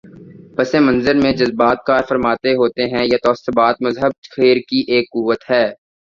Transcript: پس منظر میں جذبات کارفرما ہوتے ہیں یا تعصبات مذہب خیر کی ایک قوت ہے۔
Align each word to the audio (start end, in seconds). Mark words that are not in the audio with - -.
پس 0.57 0.69
منظر 0.85 1.15
میں 1.15 1.31
جذبات 1.31 1.77
کارفرما 1.87 2.31
ہوتے 2.53 2.83
ہیں 2.85 3.03
یا 3.03 3.17
تعصبات 3.23 3.75
مذہب 3.81 4.11
خیر 4.35 4.57
کی 4.69 4.79
ایک 4.87 5.05
قوت 5.11 5.41
ہے۔ 5.49 5.65